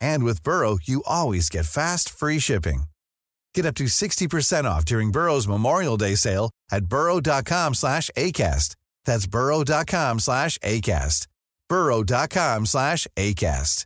[0.00, 2.84] And with Burrow, you always get fast, free shipping.
[3.54, 8.76] Get up to 60% off during Burrow's Memorial Day sale at burrow.com slash ACAST.
[9.04, 11.26] That's burrow.com slash ACAST.
[11.68, 13.84] burrow.com slash ACAST.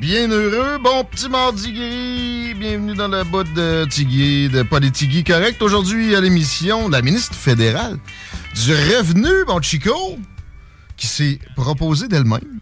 [0.00, 2.54] Bien heureux, bon petit mardi gris.
[2.54, 5.60] Bienvenue dans la botte de Tigui, de Politigui Correct.
[5.60, 7.98] Aujourd'hui, à l'émission, la ministre fédérale
[8.54, 10.16] du Revenu, mon Chico,
[10.96, 12.60] qui s'est proposée d'elle-même,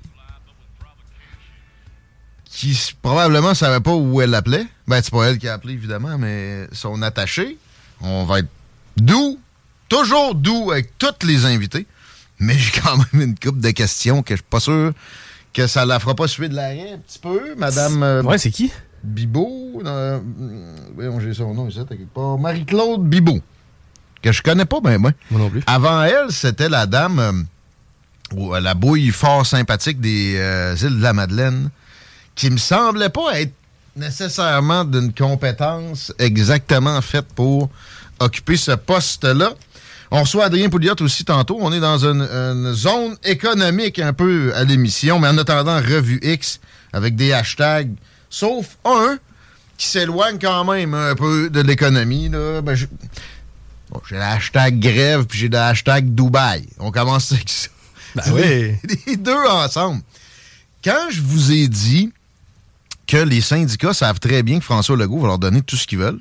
[2.57, 4.67] qui probablement savait pas où elle l'appelait.
[4.89, 7.59] Ben, c'est pas elle qui a appelé, évidemment, mais son attaché.
[8.01, 8.49] On va être
[8.97, 9.39] doux,
[9.91, 11.87] toujours doux avec tous les invités.
[12.39, 14.95] Mais j'ai quand même une couple de questions que je suis pas sûr
[15.53, 17.55] que ça la fera pas suivre de l'arrêt un petit peu.
[17.59, 18.73] Madame euh, Ouais, c'est qui?
[19.05, 19.83] Bibot.
[19.85, 20.19] euh,
[20.95, 22.39] voyons, j'ai son nom ici, à quelque part.
[22.39, 23.41] Marie-Claude Bibot.
[24.23, 25.13] Que je connais pas, ben moi.
[25.31, 25.63] Moi non plus.
[25.67, 30.33] Avant elle, c'était la dame, euh, euh, la bouille fort sympathique des
[30.83, 31.71] îles de la Madeleine,
[32.37, 33.53] qui me semblait pas être
[33.97, 37.71] nécessairement d'une compétence exactement faite pour
[38.21, 39.55] occuper ce poste-là.
[40.11, 41.59] On reçoit Adrien Pouliot aussi tantôt.
[41.61, 46.21] On est dans une, une zone économique un peu à l'émission, mais en attendant, Revue
[46.23, 46.61] X
[46.93, 47.93] avec des hashtags,
[48.31, 49.19] sauf un
[49.77, 52.29] qui s'éloigne quand même un peu de l'économie.
[52.29, 52.61] là.
[52.63, 52.87] Ben, je-
[53.91, 56.67] Bon, j'ai le hashtag grève puis j'ai le hashtag Dubaï.
[56.81, 57.69] On commence avec ça.
[58.17, 58.75] Ben oui.
[59.07, 60.03] Les deux ensemble.
[60.85, 62.13] Quand je vous ai dit
[63.07, 65.99] que les syndicats savent très bien que François Legault va leur donner tout ce qu'ils
[65.99, 66.21] veulent,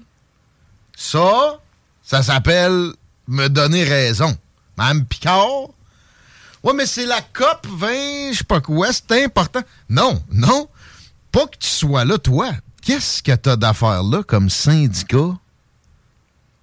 [0.95, 1.59] ça,
[2.03, 2.91] ça s'appelle
[3.27, 4.35] me donner raison.
[4.77, 5.69] Mme Picard,
[6.63, 7.87] ouais, mais c'est la COP 20,
[8.33, 9.61] je sais pas quoi, c'est important.
[9.89, 10.67] Non, non,
[11.31, 12.51] pas que tu sois là, toi.
[12.81, 15.35] Qu'est-ce que t'as d'affaires là comme syndicat?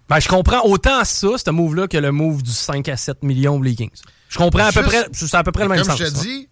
[0.08, 3.54] Ben, je comprends autant ça, ce move-là, que le move du 5 à 7 millions
[3.54, 3.90] pour les Kings.
[4.28, 5.98] Je comprends à peu Juste- près, c'est à peu près le même Comme sens.
[5.98, 6.48] je te dis,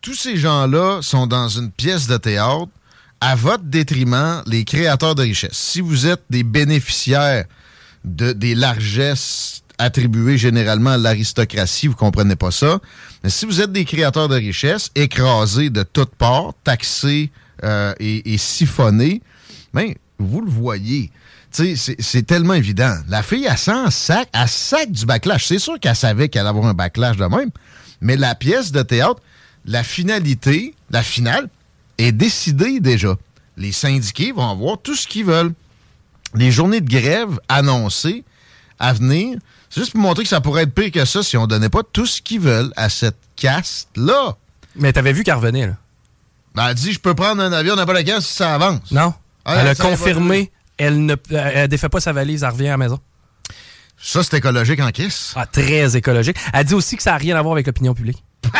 [0.00, 2.68] tous ces gens-là sont dans une pièce de théâtre
[3.22, 5.52] à votre détriment, les créateurs de richesse.
[5.52, 7.44] Si vous êtes des bénéficiaires
[8.04, 12.80] de, des largesses attribuées généralement à l'aristocratie, vous comprenez pas ça.
[13.22, 17.30] Mais si vous êtes des créateurs de richesse, écrasés de toutes parts, taxés
[17.62, 19.22] euh, et, et siphonnés,
[19.72, 21.12] ben, vous le voyez.
[21.52, 22.96] C'est- tellement évident.
[23.08, 25.46] La fille, elle sent sac, elle sac du backlash.
[25.46, 27.50] C'est sûr qu'elle savait qu'elle allait avoir un backlash de même.
[28.00, 29.20] Mais la pièce de théâtre,
[29.64, 31.48] la finalité, la finale,
[32.04, 33.16] est décidée déjà.
[33.56, 35.52] Les syndiqués vont avoir tout ce qu'ils veulent.
[36.34, 38.24] Les journées de grève annoncées
[38.78, 41.46] à venir, c'est juste pour montrer que ça pourrait être pire que ça si on
[41.46, 44.36] donnait pas tout ce qu'ils veulent à cette caste-là.
[44.76, 45.76] Mais t'avais vu qu'elle revenait, là.
[46.54, 48.90] Ben, elle dit, je peux prendre un avion n'importe quand si ça avance.
[48.90, 49.14] Non.
[49.44, 52.76] Ah, elle a confirmé, elle ne elle défait pas sa valise, elle revient à la
[52.76, 53.00] maison.
[54.00, 55.32] Ça, c'est écologique en kiss.
[55.36, 56.36] Ah, très écologique.
[56.52, 58.22] Elle dit aussi que ça n'a rien à voir avec l'opinion publique.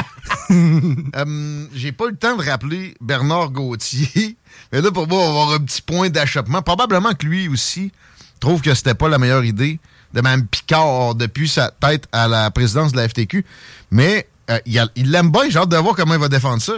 [1.17, 4.37] Euh, J'ai pas eu le temps de rappeler Bernard Gauthier.
[4.73, 6.63] Mais là, pour moi, on va avoir un petit point d'achoppement.
[6.63, 7.93] Probablement que lui aussi
[8.41, 9.79] trouve que c'était pas la meilleure idée
[10.12, 13.45] de Mme Picard depuis sa tête à la présidence de la FTQ.
[13.91, 15.49] Mais euh, il l'aime bien.
[15.49, 16.75] J'ai hâte de voir comment il va défendre ça.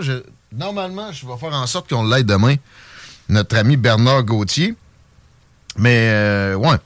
[0.52, 2.56] Normalement, je vais faire en sorte qu'on l'aide demain,
[3.28, 4.74] notre ami Bernard Gauthier.
[5.76, 6.76] Mais, euh, ouais.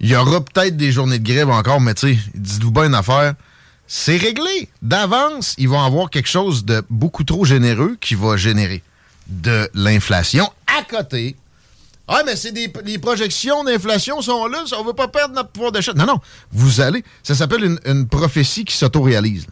[0.00, 2.94] Il y aura peut-être des journées de grève encore, mais tu sais, dites-vous bien une
[2.94, 3.34] affaire.
[3.86, 4.68] C'est réglé.
[4.82, 8.82] D'avance, ils vont avoir quelque chose de beaucoup trop généreux qui va générer
[9.28, 11.36] de l'inflation à côté.
[12.08, 15.72] Ah, mais c'est des les projections d'inflation sont là, on veut pas perdre notre pouvoir
[15.72, 15.92] d'achat.
[15.94, 16.20] Non, non.
[16.52, 17.04] Vous allez.
[17.22, 19.46] Ça s'appelle une, prophétie qui s'autoréalise.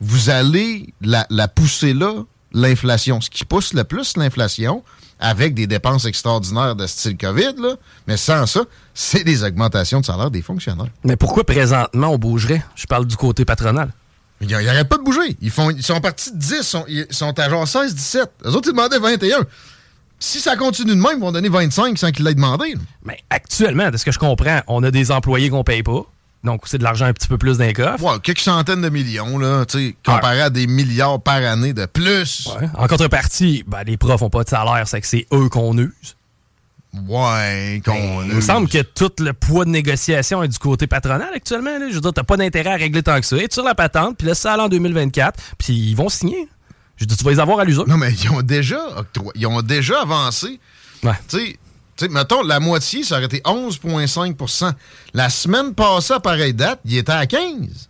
[0.00, 3.20] Vous allez la pousser là, l'inflation.
[3.20, 4.82] Ce qui pousse le plus l'inflation,
[5.18, 7.76] avec des dépenses extraordinaires de style COVID, là,
[8.06, 8.62] mais sans ça,
[8.94, 10.90] c'est des augmentations de salaire des fonctionnaires.
[11.04, 12.62] Mais pourquoi présentement on bougerait?
[12.74, 13.92] Je parle du côté patronal.
[14.40, 15.36] Ils n'arrêtent pas de bouger.
[15.40, 18.30] Ils, font, ils sont partis de 10, ils sont, ils sont à genre 16, 17.
[18.44, 19.46] Les autres, ils demandaient 21.
[20.18, 22.74] Si ça continue de même, ils vont donner 25 sans qu'ils l'aient demandé.
[22.74, 22.80] là.
[23.04, 26.02] Mais actuellement, de ce que je comprends, on a des employés qu'on paye pas.
[26.44, 28.02] Donc, c'est de l'argent un petit peu plus d'un coffre.
[28.02, 31.86] Ouais, quelques centaines de millions, là, tu sais, comparé à des milliards par année de
[31.86, 32.48] plus.
[32.60, 32.68] Ouais.
[32.76, 36.16] En contrepartie, ben, les profs n'ont pas de salaire, c'est que c'est eux qu'on use.
[37.08, 40.86] Ouais, qu'on ben, Il me semble que tout le poids de négociation est du côté
[40.86, 41.78] patronal actuellement.
[41.78, 41.88] Là.
[41.88, 43.36] Je veux dire, t'as pas d'intérêt à régler tant que ça.
[43.36, 46.48] Et sur la patente, puis laisse ça aller en 2024, puis ils vont signer.
[46.96, 47.86] Je dis, tu vas les avoir à l'usure.
[47.88, 48.80] Non, mais ils ont déjà
[49.36, 50.60] Ils ont déjà avancé.
[51.02, 51.12] Ouais.
[51.28, 51.56] Tu sais,
[52.08, 54.72] mettons, la moitié, ça aurait été 11,5%
[55.14, 57.88] La semaine passée, à pareille date, il était à 15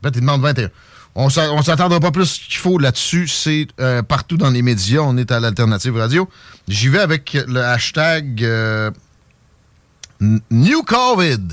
[0.00, 0.70] Peut-être il demande 21
[1.14, 3.28] on ne s'attendra pas plus qu'il faut là-dessus.
[3.28, 5.00] C'est euh, partout dans les médias.
[5.00, 6.28] On est à l'Alternative Radio.
[6.68, 8.90] J'y vais avec le hashtag euh,
[10.20, 11.48] New COVID.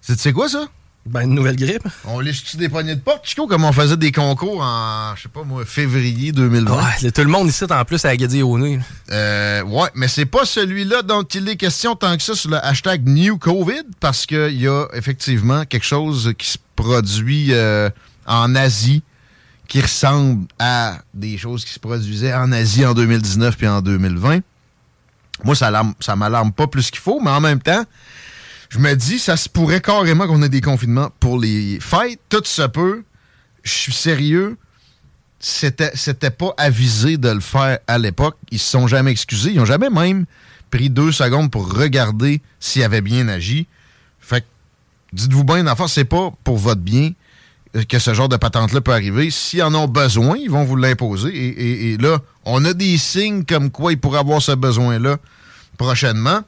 [0.00, 0.68] C'est quoi ça?
[1.10, 1.86] Ben, une nouvelle grippe.
[2.04, 5.28] On lèche-tu des poignées de porte, Chico, comme on faisait des concours en, je sais
[5.28, 6.76] pas moi, février 2020?
[6.76, 8.78] Ouais, tout le monde ici, en plus, à Agadi au nez.
[9.10, 12.62] Euh, ouais, mais c'est pas celui-là dont il est question tant que ça sur le
[12.62, 17.88] hashtag New COVID, parce qu'il y a effectivement quelque chose qui se produit euh,
[18.26, 19.02] en Asie
[19.66, 24.40] qui ressemble à des choses qui se produisaient en Asie en 2019 puis en 2020.
[25.44, 25.70] Moi, ça,
[26.00, 27.84] ça m'alarme pas plus qu'il faut, mais en même temps,
[28.68, 32.20] je me dis, ça se pourrait carrément qu'on ait des confinements pour les fêtes.
[32.28, 33.02] Tout se peut.
[33.62, 34.56] Je suis sérieux.
[35.40, 38.36] C'était, c'était pas avisé de le faire à l'époque.
[38.50, 39.52] Ils se sont jamais excusés.
[39.52, 40.26] Ils ont jamais même
[40.70, 43.66] pris deux secondes pour regarder s'ils avaient bien agi.
[44.20, 44.46] Fait que,
[45.12, 47.12] dites-vous bien, d'enfant, c'est pas pour votre bien
[47.88, 49.30] que ce genre de patente-là peut arriver.
[49.30, 51.92] S'ils en ont besoin, ils vont vous l'imposer.
[51.92, 55.16] Et, là, on a des signes comme quoi ils pourraient avoir ce besoin-là
[55.76, 56.40] prochainement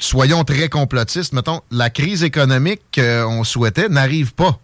[0.00, 4.58] soyons très complotistes, mettons, la crise économique qu'on souhaitait n'arrive pas.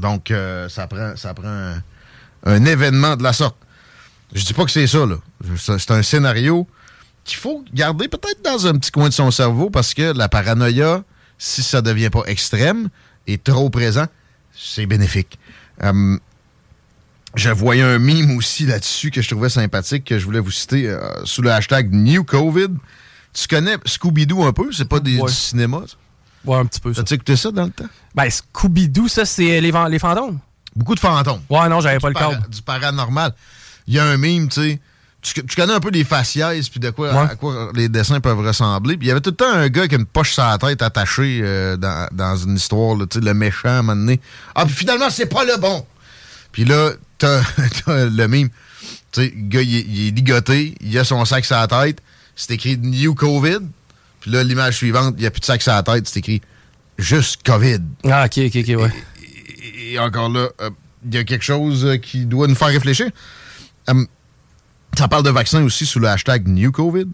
[0.00, 1.74] Donc, euh, ça prend, ça prend
[2.44, 3.56] un, événement de la sorte.
[4.32, 5.16] Je dis pas que c'est ça, là.
[5.56, 6.66] C'est un scénario
[7.24, 11.02] qu'il faut garder peut-être dans un petit coin de son cerveau parce que la paranoïa,
[11.36, 12.88] si ça devient pas extrême
[13.26, 14.06] et trop présent,
[14.54, 15.38] c'est bénéfique.
[15.82, 16.20] Hum,
[17.34, 20.88] je voyais un mime aussi là-dessus que je trouvais sympathique, que je voulais vous citer
[20.88, 22.68] euh, sous le hashtag New COVID.
[23.32, 24.72] Tu connais Scooby-Doo un peu?
[24.72, 25.82] C'est pas des, du cinéma?
[25.86, 25.96] Ça?
[26.44, 26.92] Ouais, un petit peu.
[26.92, 27.88] T'as-tu écouté ça dans le temps?
[28.14, 30.38] Ben, Scooby-Doo, ça, c'est les, les fantômes.
[30.74, 31.40] Beaucoup de fantômes.
[31.50, 32.34] Ouais, non, j'avais pas le cas.
[32.48, 33.34] Du paranormal.
[33.86, 34.80] Il y a un mime, tu sais.
[35.20, 38.96] Tu, connais un peu les faciès puis de quoi, à quoi les dessins peuvent ressembler.
[38.96, 40.56] Puis il y avait tout le temps un gars qui a une poche sur la
[40.58, 44.20] tête attachée euh, dans, dans, une histoire, le méchant à un moment donné.
[44.54, 45.84] Ah, puis finalement, c'est pas le bon.
[46.52, 47.40] Puis là, t'as
[47.88, 48.48] le mime.
[49.10, 52.00] Tu sais, le gars, il, il, est ligoté, il a son sac sur la tête
[52.38, 53.58] c'est écrit New COVID.
[54.20, 56.40] Puis là, l'image suivante, il n'y a plus de sac sur la tête, c'est écrit
[56.96, 57.80] juste COVID.
[58.04, 58.92] Ah, ok, ok, ok, ouais.
[59.90, 60.70] Et, encore là, euh,
[61.04, 63.10] il y a quelque chose euh, qui doit nous faire réfléchir.
[63.88, 64.06] Hum,
[64.96, 67.06] ça parle de vaccins aussi sous le hashtag New COVID.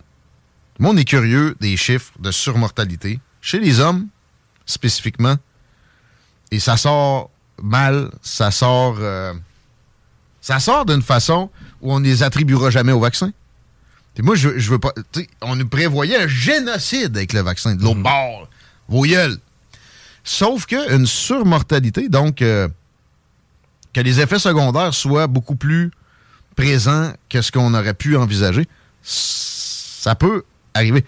[0.78, 4.08] Moi, on est curieux des chiffres de surmortalité chez les hommes,
[4.66, 5.36] spécifiquement.
[6.50, 7.30] Et ça sort
[7.62, 8.96] mal, ça sort.
[8.98, 9.32] Euh,
[10.42, 11.48] ça sort d'une façon
[11.80, 13.32] où on ne les attribuera jamais au vaccin
[14.22, 14.92] moi, je, je veux pas.
[15.40, 18.02] On nous prévoyait un génocide avec le vaccin de l'autre mm.
[18.02, 18.48] bord.
[18.88, 19.06] Vos
[20.26, 22.68] Sauf qu'une surmortalité, donc euh,
[23.92, 25.90] que les effets secondaires soient beaucoup plus
[26.56, 28.66] présents que ce qu'on aurait pu envisager,
[29.02, 31.04] ça peut arriver.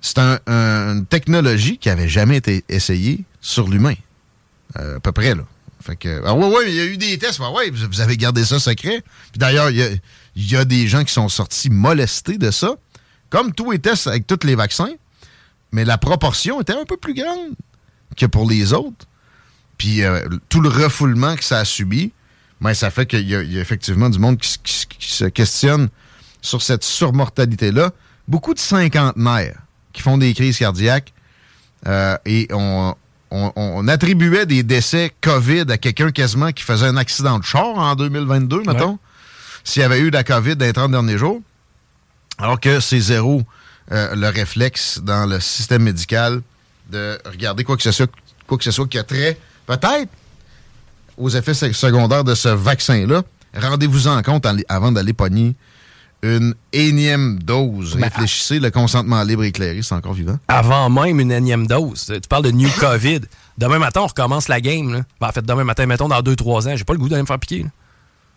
[0.00, 3.94] C'est une technologie qui avait jamais été essayée sur l'humain.
[4.78, 5.42] Euh, à peu près, là.
[5.82, 7.40] Fait que, ah ouais, ouais, il y a eu des tests.
[7.40, 9.02] ouais, vous avez gardé ça secret.
[9.32, 9.88] Puis d'ailleurs, il y a
[10.36, 12.74] il y a des gens qui sont sortis molestés de ça,
[13.30, 14.92] comme tout était avec tous les vaccins,
[15.72, 17.54] mais la proportion était un peu plus grande
[18.16, 19.06] que pour les autres.
[19.78, 22.12] Puis euh, tout le refoulement que ça a subi,
[22.60, 24.58] ben, ça fait qu'il y, a effectivement du monde qui,
[25.00, 25.88] se questionne
[26.40, 27.90] sur cette surmortalité-là.
[28.28, 29.58] Beaucoup de cinquantenaires
[29.92, 31.12] qui font des crises cardiaques
[31.86, 32.94] euh, et on,
[33.88, 38.62] attribuait des décès COVID à quelqu'un quasiment qui faisait un accident de char en 2022,
[38.64, 38.98] mettons
[39.64, 41.40] s'il y avait eu la COVID dans les 30 derniers jours,
[42.38, 43.42] alors que c'est zéro
[43.90, 46.40] euh, le réflexe dans le système médical
[46.90, 48.10] de regarder quoi que ce soit,
[48.46, 50.08] quoi que ce soit qui a trait, peut-être,
[51.16, 53.22] aux effets secondaires de ce vaccin-là.
[53.54, 55.54] Rendez-vous en compte avant d'aller pogner
[56.22, 57.96] une énième dose.
[57.96, 60.38] Réfléchissez, le consentement libre et éclairé, c'est encore vivant.
[60.48, 62.06] Avant même une énième dose.
[62.06, 63.20] Tu parles de New COVID.
[63.58, 65.04] Demain matin, on recommence la game.
[65.20, 67.26] Ben, en fait, demain matin, mettons, dans 2-3 ans, j'ai pas le goût d'aller me
[67.26, 67.66] faire piquer.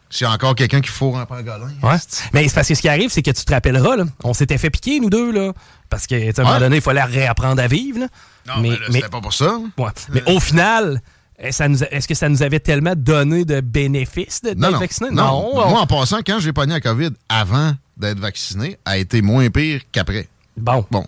[0.10, 1.72] S'il y a encore quelqu'un qui fourre un pangolin.
[1.84, 1.98] Ouais.
[2.34, 4.58] Mais c'est parce que ce qui arrive, c'est que tu te rappelleras, là, on s'était
[4.58, 5.54] fait piquer, nous deux, là.
[5.90, 8.00] Parce qu'à un moment donné, il fallait réapprendre à vivre.
[8.00, 8.08] Là.
[8.48, 9.60] Non, mais, mais c'était pas pour ça.
[9.78, 9.90] Ouais.
[10.14, 11.02] Mais au final,
[11.38, 15.10] est-ce que ça nous avait tellement donné de bénéfices d'être vacciné?
[15.12, 15.70] Non, non.
[15.70, 19.82] Moi, en passant, quand j'ai pogné la COVID avant d'être vacciné, a été moins pire
[19.92, 20.28] qu'après.
[20.58, 20.86] Bon.
[20.90, 21.06] Bon,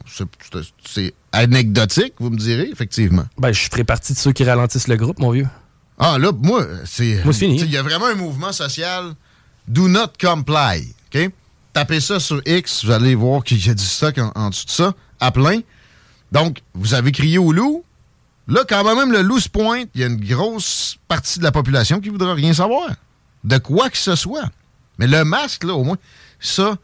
[0.85, 3.25] c'est anecdotique, vous me direz, effectivement.
[3.37, 5.47] Ben, je ferai partie de ceux qui ralentissent le groupe, mon vieux.
[5.97, 7.23] Ah, là, moi, c'est.
[7.23, 7.59] Moi, c'est fini.
[7.61, 9.13] Il y a vraiment un mouvement social.
[9.67, 10.93] Do not comply.
[11.13, 11.31] OK?
[11.73, 14.65] Tapez ça sur X, vous allez voir qu'il y a du stock en, en, dessous
[14.65, 15.59] de ça, à plein.
[16.31, 17.83] Donc, vous avez crié au loup.
[18.47, 21.51] Là, quand même, le loup se pointe, il y a une grosse partie de la
[21.51, 22.89] population qui voudra rien savoir.
[23.43, 24.49] De quoi que ce soit.
[24.97, 25.97] Mais le masque, là, au moins,
[26.39, 26.77] ça,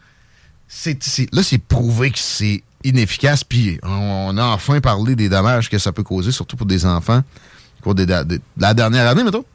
[0.68, 0.98] c'est,
[1.32, 3.44] là, c'est prouvé que c'est inefficace.
[3.44, 7.24] Puis on, a enfin parlé des dommages que ça peut causer, surtout pour des enfants,
[7.84, 8.06] cours de,
[8.58, 9.46] la dernière année, mettons.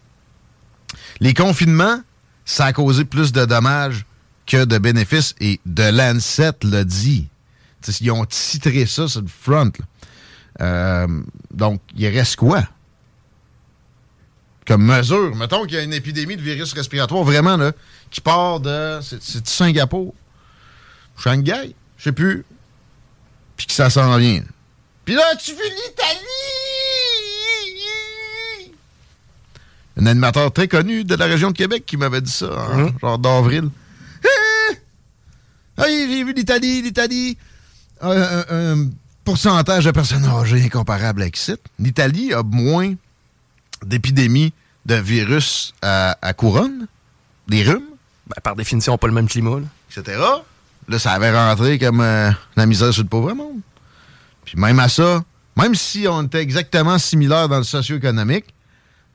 [1.20, 2.00] Les confinements,
[2.44, 4.06] ça a causé plus de dommages
[4.46, 5.34] que de bénéfices.
[5.40, 7.28] Et de Lancet l'a dit.
[8.00, 9.72] ils ont titré ça sur le front.
[10.60, 11.06] Euh,
[11.52, 12.62] donc, il reste quoi?
[14.66, 15.34] Comme mesure.
[15.34, 17.72] Mettons qu'il y a une épidémie de virus respiratoire vraiment là,
[18.10, 19.00] qui part de.
[19.00, 20.14] C'est Singapour.
[21.16, 22.44] Shanghai, je sais plus.
[23.56, 24.42] Puis que ça s'en vient.
[25.04, 26.57] Puis là, tu veux l'Italie!
[29.98, 32.92] Un animateur très connu de la région de Québec qui m'avait dit ça, hein, hum.
[33.00, 33.70] genre d'avril.
[35.78, 37.38] Ah, j'ai vu l'Italie, l'Italie.
[38.00, 38.88] Un,
[39.24, 41.54] pourcentage de personnes âgées incomparable avec ici.
[41.78, 42.94] L'Italie a moins
[43.84, 44.52] d'épidémies
[44.86, 46.86] de virus à, couronne,
[47.46, 47.84] des rhumes.
[48.26, 49.60] Ben, par définition, pas le même climat.
[49.90, 50.18] Etc.
[50.88, 53.60] Là, ça avait rentré comme euh, la misère sur le pauvre monde.
[54.44, 55.22] Puis même à ça,
[55.56, 58.46] même si on était exactement similaire dans le socio-économique,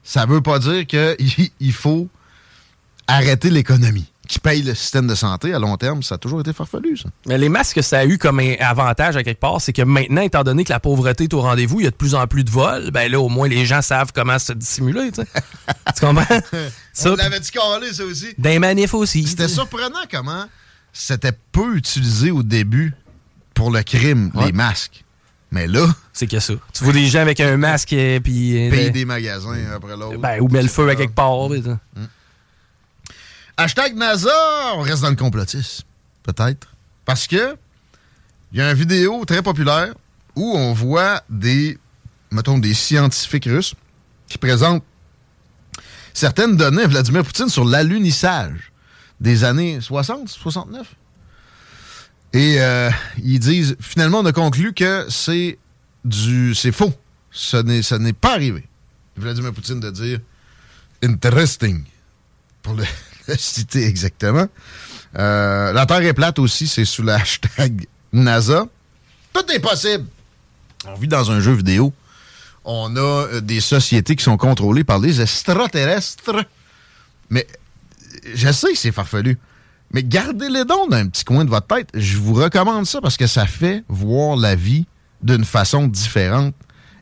[0.03, 2.07] ça veut pas dire qu'il faut
[3.07, 6.53] arrêter l'économie qui paye le système de santé à long terme, ça a toujours été
[6.53, 7.09] farfelu, ça.
[7.27, 10.21] Mais les masques, ça a eu comme un avantage à quelque part, c'est que maintenant,
[10.21, 12.43] étant donné que la pauvreté est au rendez-vous, il y a de plus en plus
[12.43, 15.27] de vols, ben là, au moins, les gens savent comment se dissimuler, tu sais.
[15.95, 16.39] tu comprends?
[17.05, 18.33] On l'avait-tu calé, ça aussi?
[18.37, 19.27] Des manifs aussi.
[19.27, 20.45] C'était surprenant comment
[20.93, 22.93] c'était peu utilisé au début
[23.53, 25.02] pour le crime, les masques.
[25.53, 25.85] Mais là.
[26.11, 26.55] C'est que ça.
[26.73, 28.57] Tu vois des gens avec un masque et puis.
[28.57, 30.17] Euh, Payer des magasins après l'autre.
[30.17, 31.47] Ben, ou met le feu à quelque part.
[31.47, 31.77] Mm.
[33.55, 34.31] Hashtag NASA,
[34.73, 35.83] on reste dans le complotisme.
[36.23, 36.67] Peut-être.
[37.05, 37.55] Parce que
[38.51, 39.93] il y a une vidéo très populaire
[40.35, 41.77] où on voit des,
[42.31, 43.75] mettons, des scientifiques russes
[44.27, 44.83] qui présentent
[46.15, 48.71] certaines données à Vladimir Poutine sur l'alunissage
[49.19, 50.95] des années 60, 69.
[52.33, 52.89] Et euh,
[53.23, 55.59] ils disent, finalement, on a conclu que c'est
[56.03, 56.93] du, c'est faux.
[57.63, 58.67] N'est, ce n'est pas arrivé.
[59.15, 60.19] Vladimir Poutine de dire
[61.03, 61.83] interesting,
[62.61, 62.83] pour le,
[63.37, 64.47] citer exactement.
[65.17, 68.65] Euh, la Terre est plate aussi, c'est sous le hashtag NASA.
[69.31, 70.05] Tout est possible.
[70.87, 71.93] On vit dans un jeu vidéo.
[72.65, 76.45] On a euh, des sociétés qui sont contrôlées par des extraterrestres.
[77.29, 77.45] Mais
[78.33, 79.37] je sais que c'est farfelu,
[79.93, 81.89] mais gardez-les dons dans un petit coin de votre tête.
[81.93, 84.87] Je vous recommande ça parce que ça fait voir la vie
[85.21, 86.55] d'une façon différente.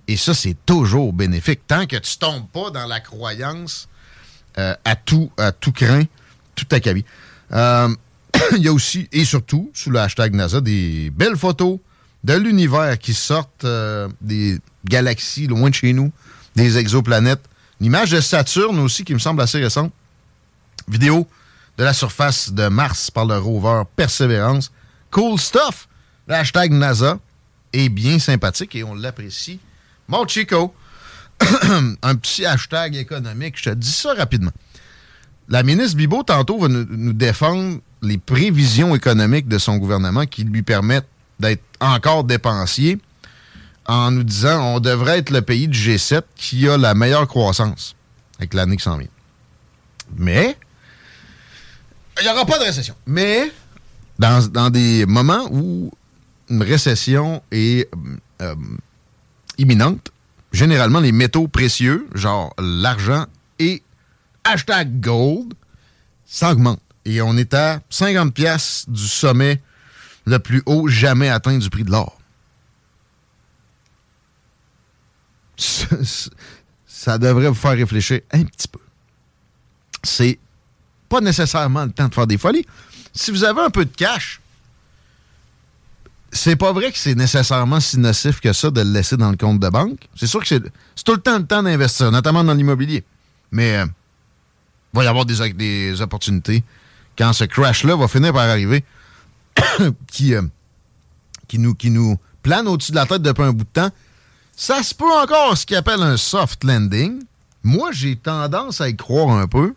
[0.08, 1.62] Et ça, c'est toujours bénéfique.
[1.68, 3.88] Tant que tu tombes pas dans la croyance
[4.58, 6.04] euh, à, tout, à tout craint,
[6.54, 7.06] tout acabit.
[7.54, 7.88] Euh,
[8.58, 11.80] il y a aussi, et surtout, sous le hashtag NASA, des belles photos
[12.26, 16.12] de l'univers qui sortent euh, des galaxies loin de chez nous,
[16.58, 17.44] des exoplanètes.
[17.80, 19.94] L'image de Saturne aussi, qui me semble assez récente.
[20.90, 21.26] Vidéo
[21.82, 24.72] de la surface de Mars par le rover Perseverance.
[25.10, 25.88] Cool stuff.
[26.28, 27.18] Le hashtag NASA
[27.74, 29.60] est bien sympathique et on l'apprécie.
[30.08, 30.76] Mon Chico,
[32.04, 34.52] un petit hashtag économique, je te dis ça rapidement.
[35.50, 40.44] La ministre Bibo, tantôt, va nous, nous défendre les prévisions économiques de son gouvernement qui
[40.44, 41.10] lui permettent
[41.40, 43.00] d'être encore dépensier
[43.88, 47.96] en nous disant on devrait être le pays du G7 qui a la meilleure croissance
[48.38, 49.10] avec l'année qui s'en vient.
[50.16, 50.56] Mais
[52.22, 52.96] il n'y aura pas de récession.
[53.06, 53.52] Mais
[54.20, 55.92] dans, des moments où
[56.50, 57.90] une récession est
[58.42, 58.56] euh,
[59.58, 60.12] imminente,
[60.52, 63.26] généralement les métaux précieux, genre l'argent
[63.60, 63.82] et
[64.44, 65.54] hashtag gold,
[66.26, 66.82] s'augmentent.
[67.06, 69.62] Et on est à 50 pièces du sommet
[70.26, 72.20] le plus haut jamais atteint du prix de l'or.
[76.86, 78.80] Ça devrait vous faire réfléchir un petit peu.
[80.04, 80.40] C'est
[81.12, 82.66] pas nécessairement le temps de faire des folies.
[83.14, 84.40] Si vous avez un peu de cash,
[86.32, 89.36] c'est pas vrai que c'est nécessairement si nocif que ça de le laisser dans le
[89.36, 90.08] compte de banque.
[90.16, 90.62] C'est sûr que c'est
[91.04, 93.04] tout le temps le temps d'investir, notamment dans l'immobilier.
[93.52, 93.86] Mais euh,
[94.94, 96.64] il va y avoir des, des opportunités
[97.18, 98.86] quand ce crash-là va finir par arriver
[100.08, 100.44] qui, euh,
[101.50, 103.92] qui, nous, qui nous plane au-dessus de la tête depuis un bout de temps.
[104.56, 107.22] Ça se peut encore ce qu'on appelle un soft landing.
[107.64, 109.74] Moi, j'ai tendance à y croire un peu.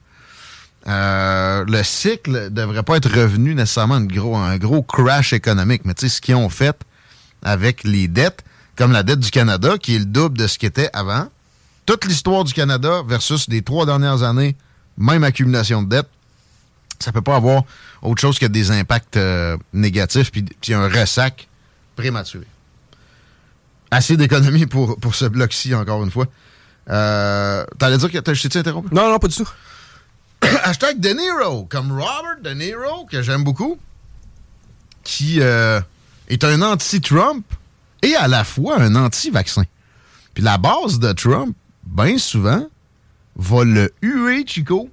[0.86, 5.82] Euh, le cycle devrait pas être revenu nécessairement un gros, un gros crash économique.
[5.84, 6.76] Mais tu sais, ce qu'ils ont fait,
[7.42, 8.44] avec les dettes,
[8.76, 11.28] comme la dette du Canada, qui est le double de ce qu'était avant.
[11.86, 14.56] Toute l'histoire du Canada versus les trois dernières années,
[14.96, 16.08] même accumulation de dettes,
[16.98, 17.64] ça peut pas avoir
[18.02, 21.48] autre chose que des impacts euh, négatifs puis, un ressac
[21.96, 22.46] prématuré.
[23.90, 26.26] Assez d'économie pour, pour ce bloc-ci, encore une fois.
[26.90, 28.88] Euh, T'allais dire que je t'ai interrompu?
[28.92, 29.48] Non, non, pas du tout.
[30.64, 33.78] Hashtag De Niro, comme Robert De Niro, que j'aime beaucoup,
[35.02, 35.80] qui euh,
[36.28, 37.44] est un anti-Trump
[38.02, 39.64] et à la fois un anti-vaccin.
[40.34, 42.66] Puis la base de Trump, bien souvent,
[43.36, 44.90] va le huer, Chico,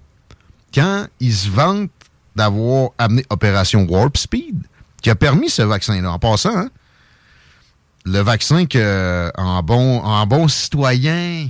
[0.74, 1.92] quand il se vante
[2.36, 4.64] d'avoir amené Opération Warp Speed,
[5.02, 6.12] qui a permis ce vaccin-là.
[6.12, 6.70] En passant, hein,
[8.06, 11.50] le vaccin que, en bon, en bon citoyen,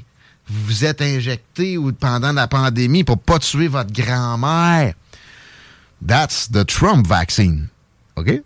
[0.52, 4.94] vous êtes injecté ou pendant la pandémie pour pas tuer votre grand-mère.
[6.06, 7.68] That's the Trump vaccine.
[8.18, 8.42] OK?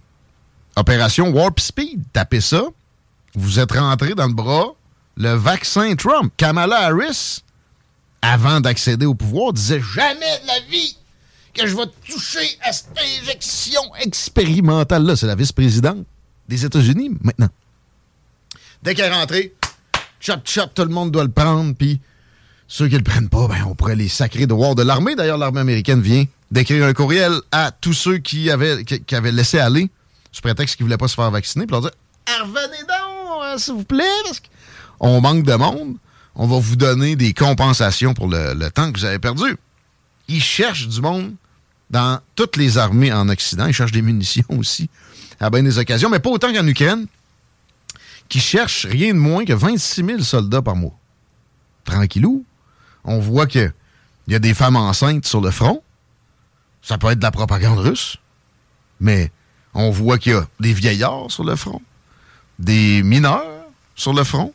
[0.76, 2.04] Opération Warp Speed.
[2.14, 2.64] Tapez ça.
[3.34, 4.76] Vous êtes rentré dans le bras
[5.18, 6.32] le vaccin Trump.
[6.38, 7.42] Kamala Harris,
[8.22, 10.98] avant d'accéder au pouvoir, disait jamais de la vie
[11.54, 15.16] que je vais toucher à cette injection expérimentale-là.
[15.16, 16.06] C'est la vice-présidente
[16.48, 17.50] des États-Unis maintenant.
[18.84, 19.54] Dès qu'elle est rentrée,
[20.20, 22.00] chop chop, tout le monde doit le prendre, puis
[22.68, 25.16] ceux qui le prennent pas, ben, on pourrait les sacrer de voir de l'armée.
[25.16, 28.84] D'ailleurs, l'armée américaine vient d'écrire un courriel à tous ceux qui avaient,
[29.32, 29.90] laissé aller,
[30.32, 31.92] sous prétexte qu'ils voulaient pas se faire vacciner, puis leur dire
[32.42, 34.42] Revenez donc, hein, s'il vous plaît, parce
[35.00, 35.98] qu'on manque de monde.
[36.38, 39.56] On va vous donner des compensations pour le, le temps que vous avez perdu.
[40.28, 41.34] Ils cherchent du monde
[41.90, 43.68] dans toutes les armées en Occident.
[43.68, 44.90] Ils cherchent des munitions aussi,
[45.40, 47.06] à bien des occasions, mais pas autant qu'en Ukraine
[48.30, 50.98] qui cherche rien de moins que 26 000 soldats par mois.
[51.84, 52.46] Tranquillou.
[53.04, 53.74] On voit qu'il
[54.28, 55.84] y a des femmes enceintes sur le front.
[56.82, 58.18] Ça peut être de la propagande russe.
[59.00, 59.32] Mais
[59.74, 61.82] on voit qu'il y a des vieillards sur le front,
[62.60, 63.44] des mineurs
[63.96, 64.54] sur le front.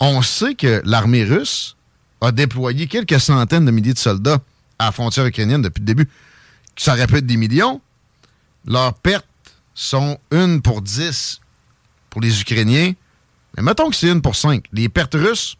[0.00, 1.76] On sait que l'armée russe
[2.20, 4.40] a déployé quelques centaines de milliers de soldats
[4.78, 6.08] à la frontière ukrainienne depuis le début.
[6.76, 7.80] Ça aurait pu être des millions.
[8.66, 9.26] Leurs pertes
[9.74, 11.40] sont une pour dix
[12.10, 12.92] pour les Ukrainiens.
[13.56, 14.66] Mais mettons que c'est une pour cinq.
[14.72, 15.56] Les pertes russes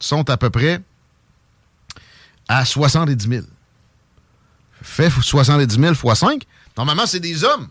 [0.00, 0.80] sont à peu près
[2.48, 3.42] à 70 000.
[4.82, 6.42] Fait 70 000 fois 5.
[6.76, 7.68] Normalement, c'est des hommes.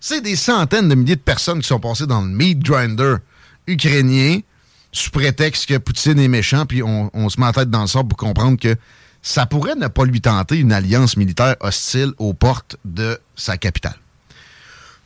[0.00, 3.16] C'est des centaines de milliers de personnes qui sont passées dans le meat grinder
[3.66, 4.40] ukrainien
[4.92, 8.08] sous prétexte que Poutine est méchant, puis on, se met la tête dans le sable
[8.08, 8.76] pour comprendre que
[9.22, 13.96] ça pourrait ne pas lui tenter une alliance militaire hostile aux portes de sa capitale.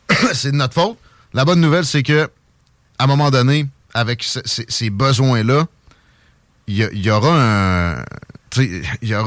[0.33, 0.97] c'est de notre faute.
[1.35, 2.31] La bonne nouvelle, c'est que
[2.99, 5.67] à un moment donné, avec ces besoins-là,
[6.67, 8.05] il y, y, aura un.
[9.03, 9.27] Y aura...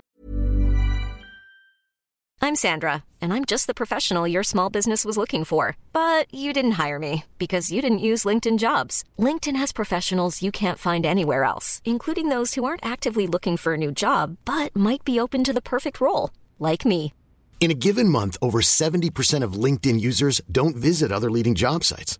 [2.40, 5.76] I'm Sandra, and I'm just the professional your small business was looking for.
[5.92, 9.04] But you didn't hire me because you didn't use LinkedIn jobs.
[9.20, 13.74] LinkedIn has professionals you can't find anywhere else, including those who aren't actively looking for
[13.74, 17.12] a new job but might be open to the perfect role, like me.
[17.60, 22.20] In a given month, over 70% of LinkedIn users don't visit other leading job sites.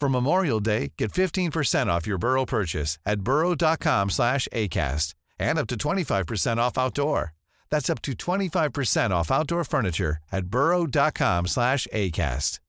[0.00, 5.66] For Memorial Day, get 15% off your Burrow purchase at burrow.com slash ACAST and up
[5.66, 7.34] to 25% off outdoor.
[7.70, 12.60] That's up to 25% off outdoor furniture at burrow.com slash ACAST.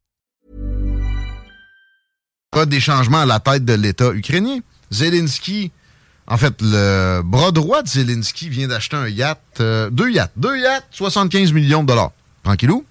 [2.68, 4.60] Des changements à la tête de l'État ukrainien.
[4.92, 5.72] Zelensky,
[6.28, 10.60] en fait, le bras droit de Zelensky vient d'acheter un yacht, euh, deux yachts, deux
[10.60, 12.12] yachts, 75 millions de dollars.
[12.44, 12.86] Tranquillou.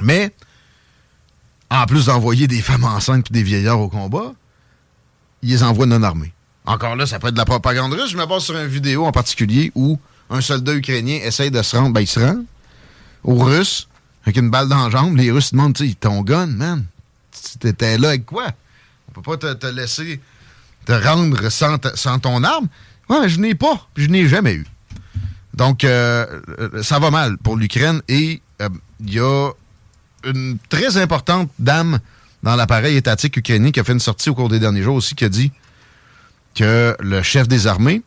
[0.00, 0.32] Mais
[1.72, 4.34] en plus d'envoyer des femmes enceintes et des vieillards au combat,
[5.42, 6.32] ils les envoient non armés.
[6.66, 8.10] Encore là, ça peut être de la propagande russe.
[8.10, 9.98] Je me base sur une vidéo en particulier où
[10.30, 12.44] un soldat ukrainien essaye de se rendre, ben il se rend
[13.24, 13.88] aux Russes
[14.24, 15.16] avec une balle dans la jambe.
[15.16, 16.84] Les Russes demandent, tu ton gun, man,
[17.58, 18.48] t'étais là avec quoi?
[19.08, 20.20] On peut pas te, laisser
[20.84, 21.78] te rendre sans,
[22.18, 22.68] ton arme.
[23.08, 24.66] Ouais, mais je n'ai pas, je n'ai jamais eu.
[25.54, 26.40] Donc, euh,
[26.82, 28.68] ça va mal pour l'Ukraine et euh,
[29.00, 29.50] il y a
[30.24, 32.00] une très importante dame
[32.42, 35.14] dans l'appareil étatique ukrainien qui a fait une sortie au cours des derniers jours aussi,
[35.14, 35.52] qui a dit
[36.54, 38.02] que le chef des armées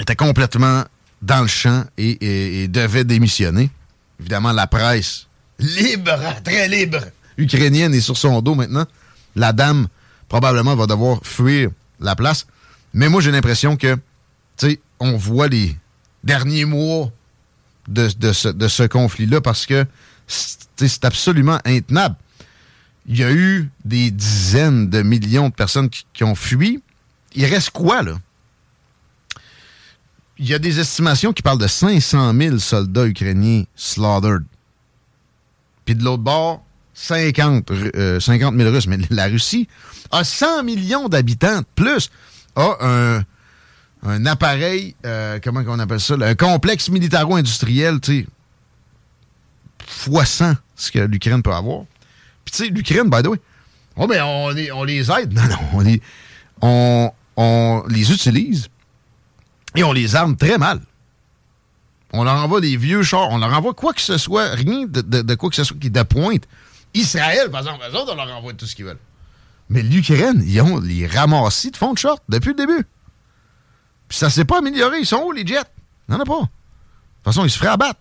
[0.00, 0.84] était complètement
[1.22, 3.70] dans le champ et, devait démissionner.
[4.20, 5.26] Évidemment, la presse
[5.58, 7.00] libre, très libre,
[7.36, 8.86] ukrainienne est sur son dos maintenant.
[9.36, 9.88] La dame,
[10.28, 12.46] probablement, va devoir fuir la place.
[12.92, 13.94] Mais moi, j'ai l'impression que,
[14.56, 15.76] tu sais, on voit les
[16.24, 17.10] derniers mois
[17.88, 19.86] de, ce, conflit-là parce que
[20.28, 22.16] c'est absolument intenable.
[23.06, 26.82] Il y a eu des dizaines de millions de personnes qui, ont fui.
[27.34, 28.18] Il reste quoi, là?
[30.38, 34.44] Il y a des estimations qui parlent de 500 000 soldats ukrainiens slaughtered.
[35.84, 36.62] Puis de l'autre bord,
[36.94, 37.72] 50,
[38.20, 38.86] 50 000 Russes.
[38.86, 39.68] Mais la Russie
[40.10, 42.10] a 100 millions d'habitants de plus,
[42.56, 43.24] a
[44.02, 48.26] un, appareil, euh, comment on appelle ça, un complexe militaro-industriel, tu sais,
[49.86, 51.84] fois 100 ce que l'Ukraine peut avoir.
[52.44, 53.40] Puis tu sais, l'Ukraine, by the way,
[53.96, 55.32] oh, on, on les aide.
[55.32, 56.02] Non, non, on les,
[56.60, 58.68] on, on les utilise
[59.74, 60.80] et on les arme très mal.
[62.12, 65.02] On leur envoie des vieux chars, on leur envoie quoi que ce soit, rien de,
[65.02, 66.44] de, quoi que ce soit qui est de pointe.
[66.94, 68.98] Israël, par exemple, eux autres, on leur envoie tout ce qu'ils veulent.
[69.68, 72.86] Mais l'Ukraine, ils ont les ramassis de fond de short depuis le début.
[74.08, 75.00] Puis ça s'est pas amélioré.
[75.00, 75.60] Ils sont où, les jets?
[76.08, 76.32] Il en a pas.
[76.32, 76.50] De toute
[77.24, 78.00] façon, ils se feraient abattre.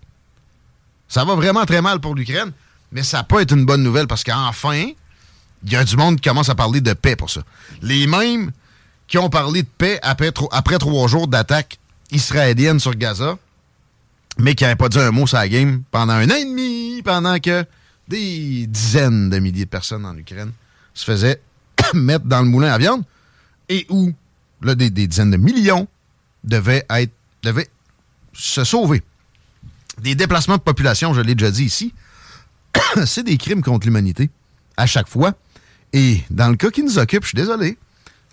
[1.08, 2.52] Ça va vraiment très mal pour l'Ukraine,
[2.91, 4.91] mais ça peut être une bonne nouvelle parce qu'enfin,
[5.63, 7.41] il y a du monde qui commence à parler de paix pour ça.
[7.82, 8.52] Les mêmes
[9.08, 11.80] qui ont parlé de paix après, trois jours d'attaque
[12.12, 13.38] israélienne sur Gaza,
[14.38, 17.02] mais qui n'avaient pas dit un mot sur la game pendant un an et demi,
[17.04, 17.65] pendant que
[18.08, 20.52] des dizaines de milliers de personnes en Ukraine
[20.93, 21.41] se faisaient
[21.93, 23.04] mettre dans le moulin à viande
[23.70, 24.12] et où
[24.62, 25.88] là, des, dizaines de millions
[26.43, 26.86] devaient
[28.34, 29.04] se sauver.
[30.01, 31.93] Des déplacements de population, je l'ai déjà dit ici,
[33.05, 34.29] c'est des crimes contre l'humanité
[34.77, 35.33] à chaque fois.
[35.93, 37.77] Et dans le cas qui nous occupe, je suis désolé,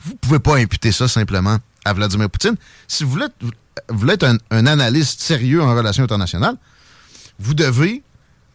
[0.05, 2.57] vous pouvez pas imputer ça simplement à Vladimir Poutine.
[2.87, 3.27] Si vous voulez,
[3.88, 6.57] vous être un, un, analyste sérieux en relations internationales,
[7.38, 8.03] vous devez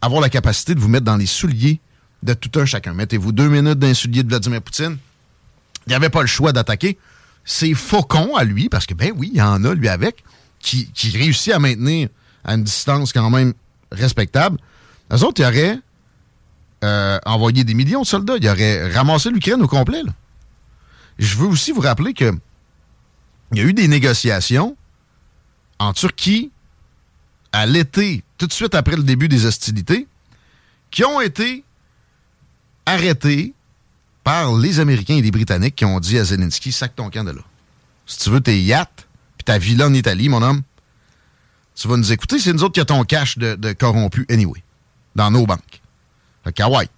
[0.02, 1.80] avoir la capacité de vous mettre dans les souliers
[2.24, 2.94] de tout un chacun.
[2.94, 4.98] Mettez-vous deux minutes dans les souliers de Vladimir Poutine.
[5.88, 6.98] Il n'y avait pas le choix d'attaquer.
[7.46, 10.24] C'est faucon à lui, parce que, ben oui, il y en a, lui, avec,
[10.60, 12.10] qui, qui réussit à maintenir
[12.44, 13.54] à une distance quand même
[13.92, 14.58] respectable.
[15.12, 15.80] Les autres, ils auraient
[16.84, 18.38] euh, envoyé des millions de soldats.
[18.40, 20.02] Ils auraient ramassé l'Ukraine au complet.
[21.18, 22.32] Je veux aussi vous rappeler que
[23.52, 24.78] il y a eu des négociations
[25.80, 26.52] en Turquie
[27.52, 30.08] à l'été, tout de suite après le début des hostilités,
[30.92, 31.64] qui ont été
[32.86, 33.54] arrêtées
[34.24, 37.32] par les Américains et les Britanniques qui ont dit à Zelensky, sac ton camp de
[37.32, 37.42] là.
[38.06, 40.62] Si tu veux tes yachts, puis ta villa en Italie, mon homme,
[41.80, 44.62] tu vas nous écouter, c'est nous autres qui avons ton cash de, de corrompu anyway,
[45.16, 45.82] dans nos banques.
[46.44, 46.90] Fait qu'Hawaii,